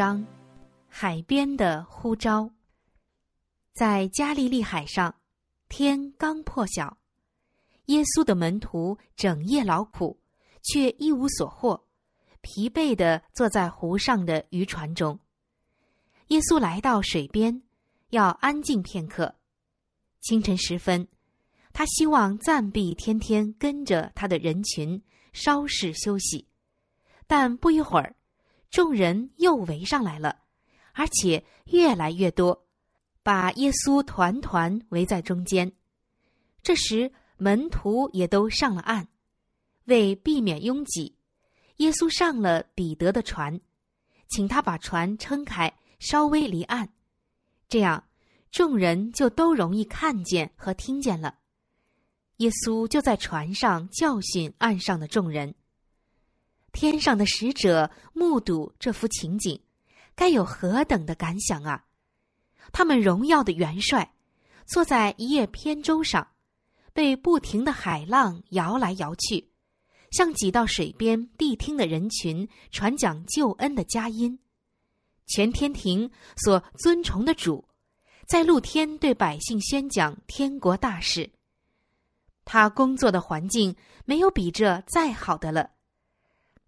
[0.00, 0.26] 十五章，
[0.88, 2.50] 海边的呼召。
[3.74, 5.14] 在加利利海上，
[5.68, 6.96] 天刚破晓，
[7.84, 10.18] 耶稣的门徒整夜劳苦，
[10.62, 11.84] 却一无所获，
[12.40, 15.20] 疲惫的坐在湖上的渔船中。
[16.28, 17.62] 耶稣来到水边，
[18.08, 19.34] 要安静片刻。
[20.22, 21.06] 清晨时分，
[21.74, 25.02] 他希望暂避天天跟着他的人群，
[25.34, 26.48] 稍事休息。
[27.26, 28.16] 但不一会儿，
[28.70, 30.38] 众人又围上来了，
[30.92, 32.66] 而且越来越多，
[33.22, 35.72] 把耶稣团团围在中间。
[36.62, 39.08] 这时，门徒也都上了岸，
[39.84, 41.16] 为避免拥挤，
[41.76, 43.60] 耶稣上了彼得的船，
[44.28, 45.74] 请他把船撑开。
[45.98, 46.88] 稍微离岸，
[47.68, 48.02] 这样
[48.50, 51.40] 众人就都容易看见和听见了。
[52.38, 55.54] 耶稣就在船上教训岸上的众人。
[56.72, 59.60] 天上的使者目睹这幅情景，
[60.14, 61.84] 该有何等的感想啊！
[62.72, 64.14] 他们荣耀的元帅
[64.66, 66.28] 坐在一叶扁舟上，
[66.92, 69.50] 被不停的海浪摇来摇去，
[70.12, 74.38] 向挤到水边谛听的人群传讲救恩的佳音。
[75.26, 77.64] 全天庭所尊崇的主，
[78.26, 81.30] 在露天对百姓宣讲天国大事。
[82.44, 85.70] 他工作的环境没有比这再好的了。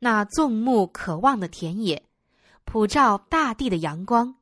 [0.04, 2.02] 那纵目可望的田野，
[2.64, 4.34] 普照大地的阳光，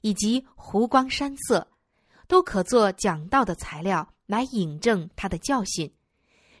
[0.00, 1.68] 以及湖光山色，
[2.26, 5.88] 都可做讲道的材料来引证他的教训，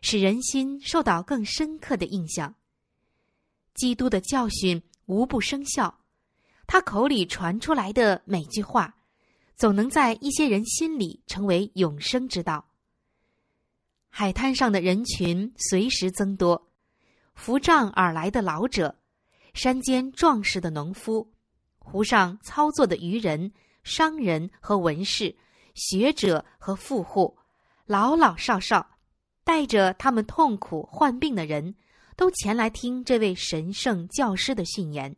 [0.02, 2.54] 使人心受到更深刻的印象。
[3.74, 5.98] 基督的教训无不生效。
[6.68, 8.94] 他口里传出来的每句话，
[9.56, 12.64] 总能在一些人心里成为永生之道。
[14.10, 16.68] 海滩上的人群随时增多，
[17.34, 18.96] 扶杖而来的老者，
[19.52, 21.32] 山间壮实的农夫，
[21.78, 23.52] 湖上操作的渔人、
[23.82, 25.36] 商人和文士，
[25.74, 27.36] 学者和富户，
[27.86, 28.98] 老老少少，
[29.42, 31.74] 带着他们痛苦患病的人，
[32.16, 35.14] 都前来听这位神圣教师的训言。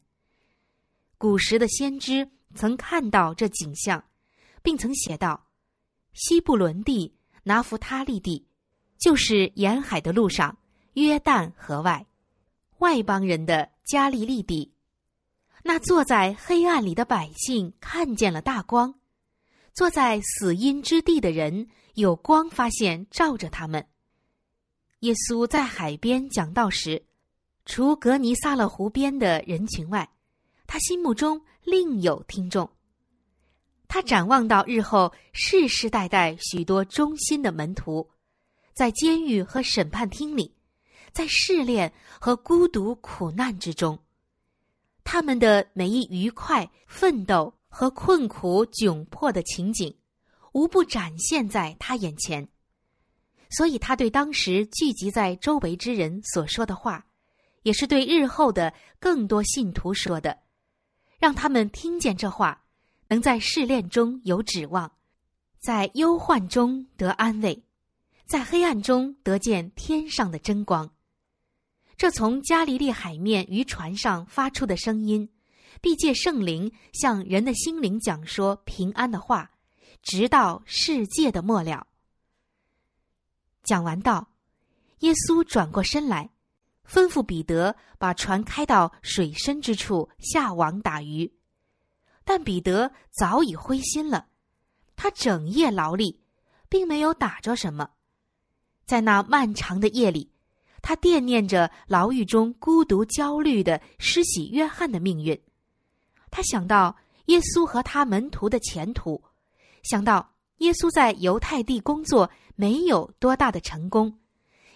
[1.18, 4.02] 古时的先知曾看到这景象，
[4.62, 5.46] 并曾写道
[6.12, 8.48] ：“西布伦地、拿弗他利地，
[8.98, 10.58] 就是沿海的路上
[10.96, 12.06] 约旦河外，
[12.78, 14.72] 外邦人的加利利地。
[15.62, 18.94] 那坐在黑暗里的百姓看见了大光，
[19.74, 23.86] 坐在死荫之地的人有光发现照着他们。”
[25.00, 27.04] 耶稣在海边讲道时，
[27.66, 30.08] 除格尼撒勒湖边的人群外。
[30.66, 32.70] 他心目中另有听众。
[33.86, 38.08] 他展望到日后世世代代许多忠心的门徒，
[38.72, 40.55] 在监狱和审判厅里，
[41.16, 41.90] 在试炼
[42.20, 43.98] 和孤独苦难之中，
[45.02, 49.96] 他们的每一愉快、奋斗和困苦窘迫的情景，
[50.52, 52.46] 无不展现在他眼前。
[53.48, 57.06] 所以，他对当时聚集在周围之人所说的话，
[57.62, 60.38] 也是对日后的更多信徒说的。
[61.18, 62.62] 让他们听见这话，
[63.08, 64.92] 能在试炼中有指望，
[65.60, 67.64] 在忧患中得安慰，
[68.26, 70.90] 在黑暗中得见天上的真光。
[71.96, 75.28] 这从加利利海面渔船上发出的声音，
[75.80, 79.50] 必借圣灵向人的心灵讲说平安的话，
[80.02, 81.86] 直到世界的末了。
[83.62, 84.28] 讲完道，
[85.00, 86.30] 耶稣转过身来。
[86.88, 91.32] 吩咐彼得把船开到水深之处下网打鱼，
[92.24, 94.28] 但彼得早已灰心了。
[94.94, 96.20] 他整夜劳力，
[96.68, 97.90] 并没有打着什么。
[98.84, 100.30] 在那漫长的夜里，
[100.86, 105.36] 他惦念着牢狱中孤独焦虑的施洗约翰的命运。
[106.30, 109.20] 他想到耶稣和他门徒的前途，
[109.82, 114.16] 想到耶稣在犹太地工作没有多大的成功。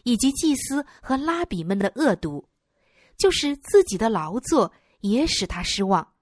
[0.02, 2.48] 以及祭司和拉比们的恶毒，
[3.18, 4.72] 就是自己的劳作
[5.02, 6.14] 也使他失望。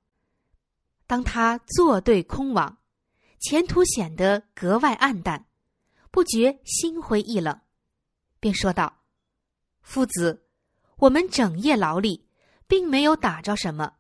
[1.07, 2.79] 当他坐对空网，
[3.39, 5.47] 前途显得格外暗淡，
[6.11, 7.57] 不觉心灰意冷，
[8.41, 8.98] 便说道
[9.89, 10.45] ：“夫子，
[10.97, 12.27] 我们整夜劳力，
[12.67, 13.95] 并没有打着什么，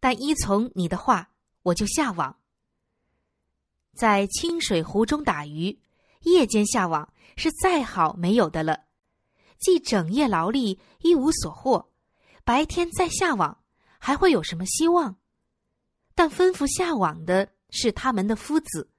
[0.00, 1.32] 但依从你的话，
[1.64, 2.38] 我就下网。
[3.94, 5.78] 在清水湖中打鱼，
[6.22, 8.84] 夜间下网是再好没有的了。”
[9.60, 11.90] 既整夜劳力一无所获，
[12.42, 13.62] 白天再下网，
[13.98, 15.18] 还会有什么希望？
[16.14, 18.90] 但吩咐下网的是他们的夫子，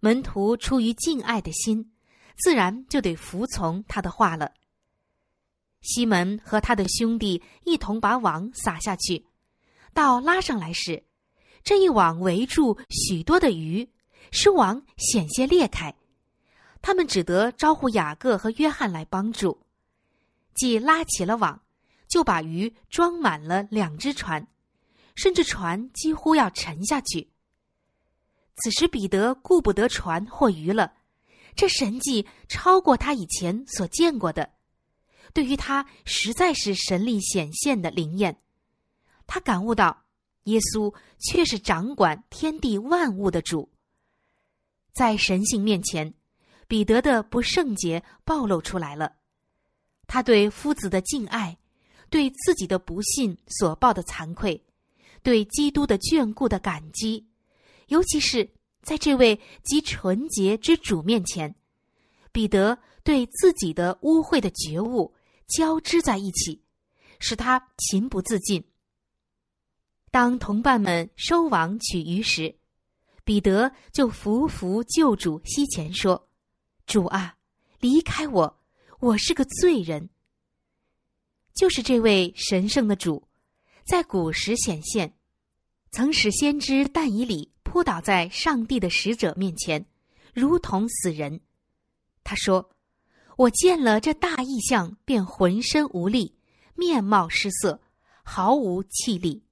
[0.00, 1.90] 门徒出于敬爱的心，
[2.36, 4.52] 自然就得服从他的话了。
[5.84, 9.24] 西门和他的兄弟一同把网撒下去，
[9.92, 11.04] 到拉上来时，
[11.62, 13.88] 这一网围住许多的鱼，
[14.32, 15.94] 使网险些裂开。
[16.82, 19.60] 他们只得招呼雅各和约翰来帮助。
[20.54, 21.60] 既拉起了网，
[22.08, 24.46] 就把鱼装满了两只船，
[25.14, 27.30] 甚至船几乎要沉下去。
[28.56, 30.94] 此时彼得顾不得船或鱼了，
[31.56, 34.53] 这神迹超过他以前所见过的，
[35.34, 38.40] 对于他实在是神力显现的灵验。
[39.26, 40.04] 他感悟到，
[40.44, 43.70] 耶稣却是掌管天地万物的主。
[44.92, 46.14] 在神性面前，
[46.68, 49.16] 彼得的不圣洁暴露出来了。
[50.06, 51.58] 他对夫子的敬爱，
[52.10, 54.62] 对自己的不幸所报的惭愧，
[55.22, 57.26] 对基督的眷顾的感激，
[57.88, 58.48] 尤其是
[58.82, 61.54] 在这位极纯洁之主面前，
[62.30, 65.12] 彼得对自己的污秽的觉悟
[65.46, 66.62] 交织在一起，
[67.18, 68.64] 使他情不自禁。
[70.10, 72.56] 当同伴们收网取鱼时，
[73.24, 76.28] 彼得就伏伏救主膝前说
[76.86, 77.36] ：“主啊，
[77.80, 78.60] 离开我。”
[79.00, 80.08] 我是个罪人。
[81.52, 83.28] 就是这位神圣的主，
[83.84, 85.12] 在古时显现，
[85.90, 89.84] 曾使先知但以理扑倒在上帝的使者面前，
[90.32, 91.40] 如同死人。
[92.22, 92.70] 他说
[93.36, 96.36] ：“我见了这大异象，便浑身无力，
[96.74, 97.80] 面貌失色，
[98.22, 99.44] 毫无气力。”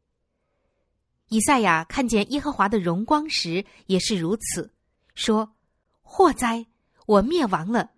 [1.28, 4.72] 以赛亚看见耶和华的荣光时，也是如此，
[5.14, 5.54] 说
[6.02, 6.66] ：“祸哉，
[7.06, 7.90] 我灭亡了。”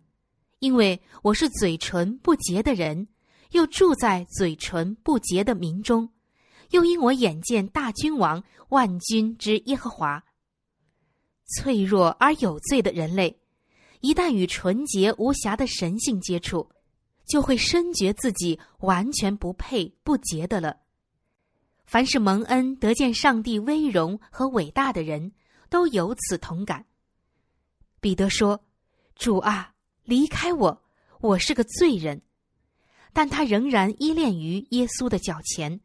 [0.61, 3.09] 因为我是嘴唇不洁的人，
[3.51, 6.09] 又住在嘴唇不洁的民中，
[6.71, 10.25] 又因我眼见大君王万军之耶和华。
[11.47, 13.39] 脆弱而有罪的人类，
[14.05, 16.69] 一旦与纯洁无瑕的神性接触，
[17.25, 20.77] 就会深觉自己完全不配不洁的了。
[21.87, 25.33] 凡是蒙恩得见上帝威荣和伟大的人，
[25.71, 26.85] 都有此同感。
[27.99, 28.63] 彼得说
[29.17, 29.73] ：“主啊。”
[30.05, 30.83] 离开我，
[31.23, 32.21] 我是个罪人，
[33.15, 35.81] 但他仍然依恋于耶稣的脚前，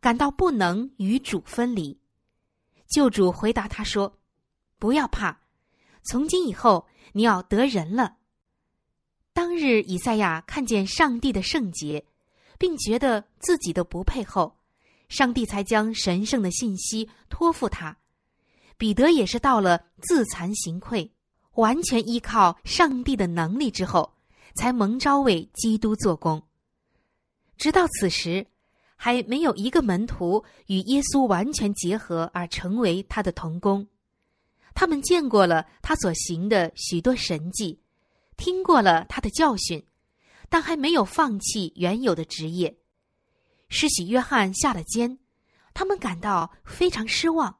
[0.00, 2.00] 感到不能与主分离。
[2.88, 4.18] 救主回答他说
[4.80, 5.39] ：“不要怕，
[6.02, 8.16] 从今以后你要得人了。”
[9.32, 12.04] 当日以赛亚看见上帝的圣洁，
[12.58, 14.56] 并觉得自己的不配后，
[15.08, 17.96] 上帝才将神圣的信息托付他。
[18.76, 21.12] 彼得也是到了自惭形愧。
[21.54, 24.14] 完全依靠上帝的能力之后，
[24.54, 26.42] 才蒙召为基督做工。
[27.58, 28.46] 直到此时，
[28.96, 33.86] 还没有一个门徒与耶稣完全结合而成为他的同工。
[34.74, 37.80] 他们见过了他所行的许多神迹，
[38.36, 39.84] 听过了他的教训，
[40.48, 42.76] 但还没有放弃原有的职业。
[43.68, 45.18] 施洗约翰下了监，
[45.74, 47.58] 他们感到非常失望。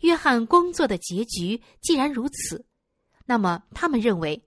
[0.00, 2.66] 约翰工作的结局既然如此。
[3.24, 4.46] 那么，他们认为，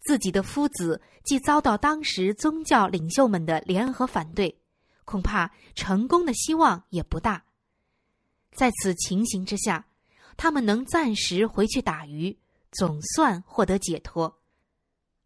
[0.00, 4.58] 自己的夫子既遭到当时宗教领袖们的联合反对，
[5.04, 7.44] 恐怕成功的希望也不大。
[8.52, 9.86] 在此情形之下，
[10.36, 12.36] 他们能暂时回去打鱼，
[12.72, 14.38] 总算获得解脱。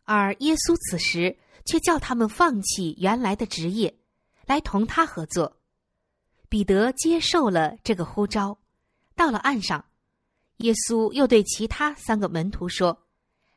[0.05, 3.97] 而耶稣此时却叫他们放弃原来的职业，
[4.47, 5.57] 来同他合作。
[6.49, 8.59] 彼得接受了这个呼召，
[9.14, 9.85] 到了岸上。
[10.57, 13.07] 耶稣又对其他三个门徒说：“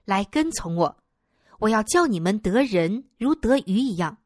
[0.06, 0.98] 来跟从我，
[1.60, 4.18] 我要叫你们得人如得鱼一样。”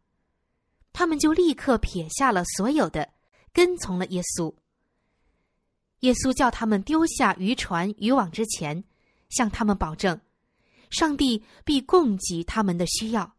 [0.94, 3.10] 他们就立刻撇下了所有的，
[3.54, 4.54] 跟从了耶稣。
[6.02, 8.84] 耶稣叫他们丢下渔船、渔网之前，
[9.30, 10.20] 向他们保证，
[10.90, 13.34] 上帝必供给他们的需要。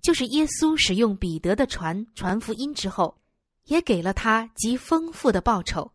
[0.00, 3.18] 就是耶稣使用彼得的船传福音之后，
[3.64, 5.90] 也给了他极丰富的报酬。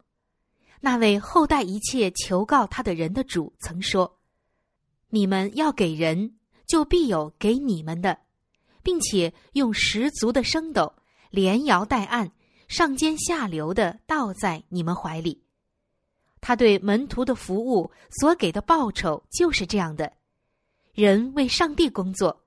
[0.82, 4.20] 那位厚待一切求告他的人的主曾说
[5.10, 6.36] ：“你们要给人，
[6.68, 8.20] 就必有给你们的，
[8.84, 10.94] 并且用十足的升斗，
[11.30, 12.34] 连摇带按，
[12.68, 15.42] 上尖下流的倒在你们怀里。”
[16.46, 20.12] 他对门徒的服务所给的报酬就是这样的。
[20.92, 22.38] 人为上帝工作，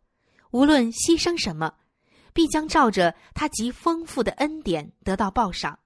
[0.51, 1.73] 无论牺牲什么，
[2.35, 5.79] 必将照着他极丰富的恩典得到报赏。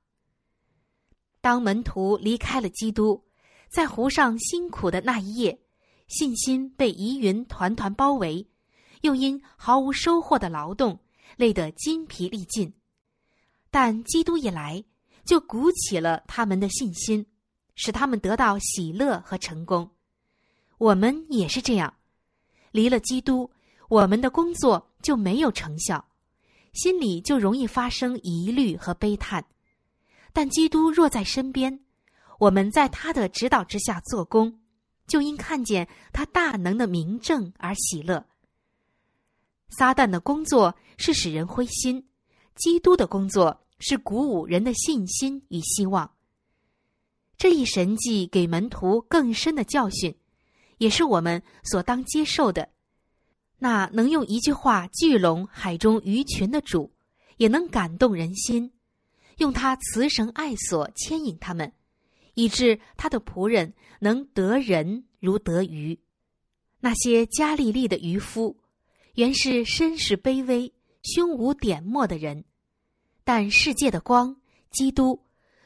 [1.40, 3.22] 当门徒离开了基督，
[3.68, 5.56] 在湖上辛苦的那一夜，
[6.08, 8.44] 信心被疑云团团包围，
[9.02, 10.98] 又因毫无收获的劳动，
[11.36, 12.74] 累得筋疲力尽。
[13.70, 14.84] 但基督一来，
[15.24, 17.24] 就鼓起了他们的信心，
[17.82, 19.90] 使他们得到喜乐和成功。
[20.76, 21.94] 我们也是这样，
[22.72, 23.50] 离了基督，
[23.88, 26.04] 我们的工作就没有成效，
[26.74, 29.42] 心里就容易发生疑虑和悲叹。
[30.34, 31.80] 但基督若在身边，
[32.38, 34.60] 我们在他的指导之下做工，
[35.06, 38.26] 就因看见他大能的明证而喜乐。
[39.70, 42.06] 撒旦的工作是使人灰心，
[42.56, 46.10] 基督的工作是鼓舞人的信心与希望。
[47.40, 50.14] 这一神迹给门徒更深的教训，
[50.76, 52.68] 也是我们所当接受的。
[53.58, 56.92] 那能用一句话聚拢海中鱼群的主，
[57.38, 58.70] 也能感动人心，
[59.38, 61.72] 用他慈绳爱所牵引他们，
[62.34, 65.98] 以致他的仆人能得人如得鱼。
[66.80, 68.54] 那些加利利的渔夫。
[69.14, 72.44] 原是身世卑微、胸无点墨的人，
[73.24, 74.36] 但世界的光——
[74.70, 75.20] 基督，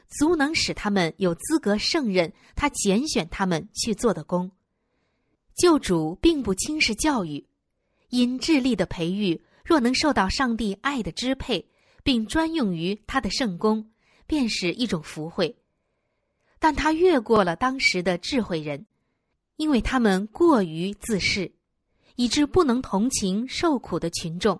[0.07, 4.51] 足能使他们有资格胜任他拣选他们去做的工。
[5.55, 7.45] 救主并不轻视教育，
[8.09, 11.67] 因智力的培育若能受到上帝爱的支配，
[12.03, 13.89] 并专用于他的圣功，
[14.27, 15.55] 便是一种福慧。
[16.59, 18.85] 但他越过了当时的智慧人，
[19.57, 21.51] 因为他们过于自恃。
[22.17, 24.57] 以致不能同情受苦的群众，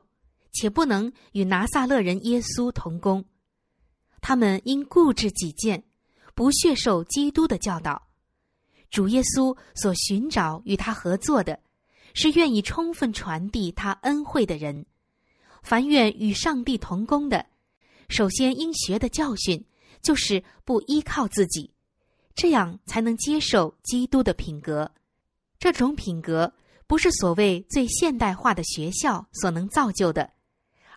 [0.52, 3.24] 且不能与拿撒勒人耶稣同工。
[4.28, 5.84] 他们因固执己见，
[6.34, 8.08] 不屑受基督的教导。
[8.90, 11.60] 主耶稣所寻找与他合作的，
[12.16, 14.84] 是愿意充分传递他恩惠的人。
[15.62, 17.46] 凡愿与上帝同工的，
[18.10, 19.64] 首先应学的教训，
[20.02, 21.70] 就是不依靠自己，
[22.34, 24.92] 这样才能接受基督的品格。
[25.60, 26.52] 这种品格。
[26.88, 30.32] 不是所谓最现代化的学校所能造就的，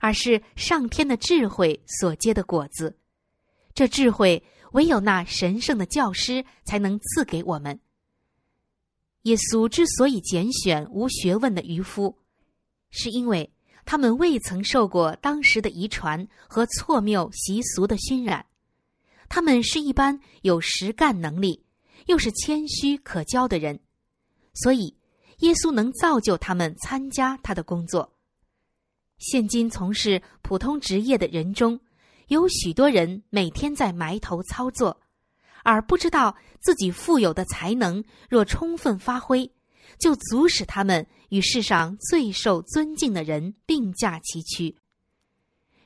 [0.01, 2.97] 而是上天的智慧所结的果子。
[3.79, 4.43] 这智慧
[4.73, 7.79] 唯有那神圣的教师才能赐给我们。
[9.23, 12.19] 耶稣之所以拣选无学问的渔夫，
[12.91, 13.49] 是因为
[13.85, 18.45] 他们未曾受过当时的遗传和错谬习俗的熏染，
[19.29, 21.65] 他们是一般有实干能力，
[22.07, 23.79] 又是谦虚可教的人，
[24.55, 24.93] 所以。
[25.43, 28.13] 耶稣能造就他们参加他的工作。
[29.19, 31.79] 现今从事普通职业的人中，
[32.29, 35.01] 有许多人每天在埋头操作，
[35.65, 39.51] 而不知道自己富有的才能若充分发挥，
[39.99, 44.77] 就足使他们与世上最受尊敬的人并驾齐驱。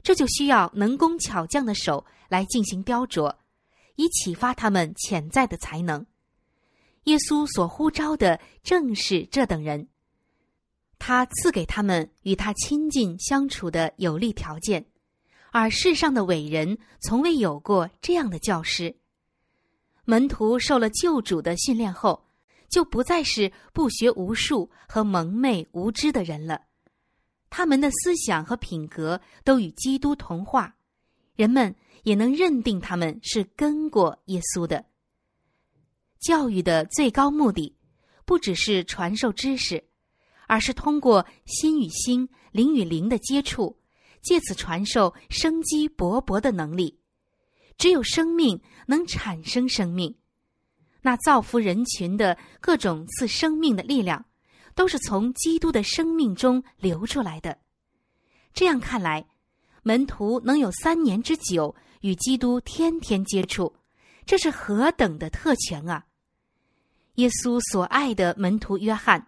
[0.02, 3.36] 这就需要能工巧匠的手来进行雕琢，
[3.94, 6.04] 以启发他们潜在的才能。
[7.04, 9.86] 耶稣所呼召的正是这等人，
[10.98, 14.84] 他赐给他们与他亲近相处的有利条件，
[15.52, 18.96] 而世上的伟人从未有过这样的教师。
[20.04, 22.24] 门徒受了救主的训练后，
[22.70, 26.62] 就不再是不学无术和蒙昧无知的人了，
[27.50, 30.74] 他们的思想和品格都与基督同化，
[31.36, 34.86] 人们也能认定他们是跟过耶稣的。
[36.18, 37.76] 教育的最高目的，
[38.24, 39.84] 不只是传授知识，
[40.48, 43.76] 而是通过心与心、灵与灵的接触，
[44.22, 46.98] 借此传授生机勃勃的能力。
[47.78, 50.14] 只有生命能产生生命，
[51.00, 54.24] 那造福人群的各种赐生命的力量，
[54.74, 57.58] 都是从基督的生命中流出来的。
[58.54, 59.26] 这样看来，
[59.82, 63.74] 门徒能有三年之久与基督天天接触，
[64.26, 66.06] 这是何等的特权啊！
[67.14, 69.26] 耶稣所爱的门徒约翰，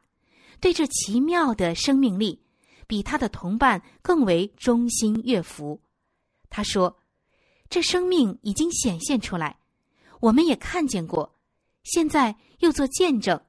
[0.60, 2.43] 对这奇妙的生命力，
[2.86, 5.80] 比他的同伴更为忠心悦服。
[6.48, 6.98] 他说
[7.68, 9.58] ：“这生命已经显现出来，
[10.20, 11.34] 我们也看见过，
[11.82, 13.40] 现在又做见证，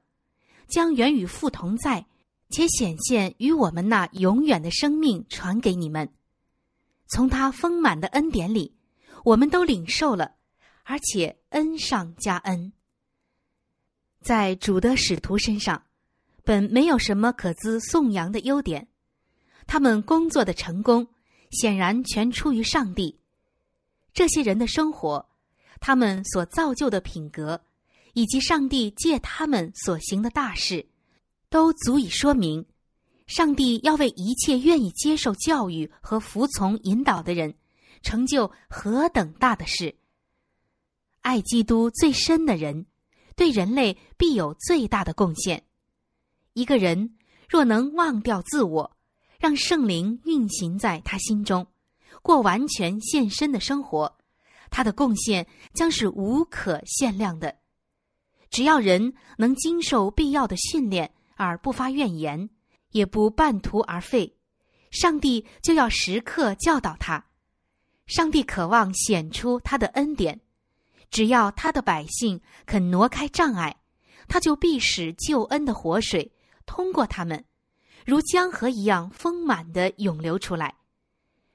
[0.66, 2.06] 将原与父同在，
[2.50, 6.12] 且显现与我们那永远的生命传给你们。
[7.06, 8.74] 从他丰满的恩典里，
[9.24, 10.34] 我们都领受了，
[10.82, 12.72] 而且恩上加恩。”
[14.20, 15.84] 在主的使徒身上，
[16.42, 18.88] 本没有什么可资颂扬的优点。
[19.66, 21.06] 他们工作的成功，
[21.50, 23.18] 显然全出于上帝。
[24.12, 25.28] 这些人的生活，
[25.80, 27.60] 他们所造就的品格，
[28.14, 30.86] 以及上帝借他们所行的大事，
[31.48, 32.64] 都足以说明，
[33.26, 37.54] 上帝要为一切愿意接受教育和服从引导的人，
[38.02, 39.94] 成就何等大的事。
[41.22, 42.86] 爱基督最深的人。
[43.38, 45.62] 对人类必有最大的贡献。
[46.54, 47.18] 一个人
[47.50, 48.95] 若能忘掉自我，
[49.38, 51.66] 让圣灵运行在他心中，
[52.22, 54.16] 过完全献身的生活，
[54.70, 57.56] 他的贡献将是无可限量的。
[58.50, 62.48] 只要人能经受必要的训练而不发怨言，
[62.90, 64.36] 也不半途而废，
[64.90, 67.26] 上帝就要时刻教导他。
[68.06, 70.40] 上帝渴望显出他的恩典，
[71.10, 73.76] 只要他的百姓肯挪开障碍，
[74.28, 76.32] 他就必使救恩的活水
[76.64, 77.44] 通过他们，
[78.06, 80.72] 如江河一样丰满的涌流出来。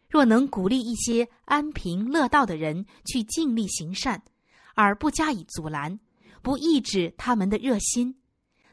[0.09, 4.21] 若能鼓励一些安贫乐道的人去尽力行善，
[4.75, 5.97] 而不加以阻拦，
[6.41, 8.13] 不抑制他们的热心，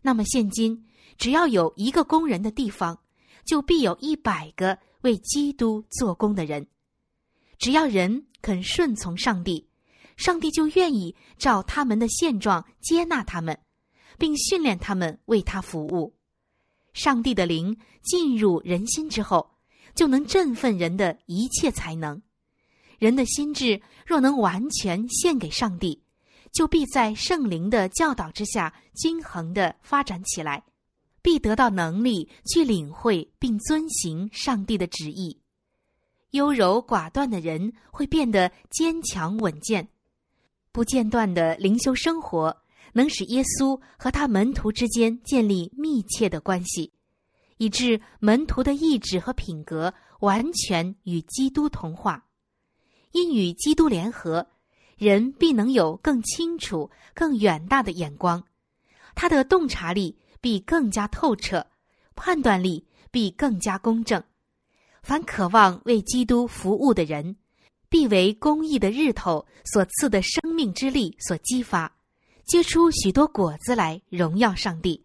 [0.03, 0.85] 那么现今
[1.17, 2.99] 只要有一个工人的地方，
[3.45, 6.67] 就必有一百个为基督做工的人。
[7.59, 9.69] 只要人肯顺从上帝，
[10.17, 13.57] 上帝就愿意照他们的现状接纳他们，
[14.19, 16.18] 并训练他们为他服务。
[16.99, 19.49] 上帝的灵进入人心之后，
[19.95, 22.21] 就能振奋人的一切才能。
[22.99, 26.03] 人的心智若能完全献给上帝，
[26.53, 30.65] 就必在圣灵的教导之下均衡的发展起来，
[31.23, 35.39] 必得到能力去领会并遵行上帝的旨意。
[36.33, 39.89] 优柔寡断的人会变得坚强稳健，
[40.73, 42.55] 不间断的灵修生活
[42.93, 46.93] 能使耶稣和他门徒之间建立密切的关系，
[47.57, 52.25] 以致门徒的意志和品格完全与基督同化。
[53.13, 54.47] 因与基督联合，
[54.97, 58.45] 人必能有更清楚、更远大的眼光，
[59.15, 61.67] 他的洞察力必更加透彻，
[62.15, 64.23] 判断力必更加公正。
[65.03, 67.37] 凡渴望为基督服务的人，
[67.89, 71.97] 必为公义的日头所赐的生命之力所激发，
[72.49, 75.05] 结出许多果子来，荣耀上帝。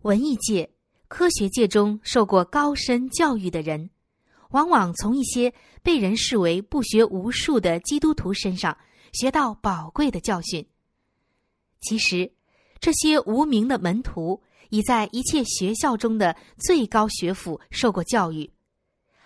[0.00, 0.70] 文艺界、
[1.06, 3.90] 科学界中受过高深教育的人，
[4.52, 5.52] 往往从一些
[5.82, 8.74] 被人视为不学无术的基督徒身上
[9.12, 10.66] 学到宝贵的教训。
[11.82, 12.32] 其实，
[12.80, 18.50] 这些无名的门徒已在一切学校中的最高学府受过教育。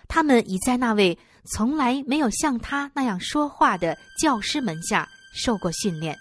[0.08, 6.18] 他们已在那位从来没有像他那样说话的教师门下受过训练。